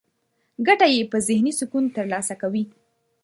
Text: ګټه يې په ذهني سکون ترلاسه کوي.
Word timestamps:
ګټه 0.67 0.87
يې 0.93 1.01
په 1.11 1.17
ذهني 1.27 1.53
سکون 1.59 1.83
ترلاسه 1.97 2.33
کوي. 2.41 2.63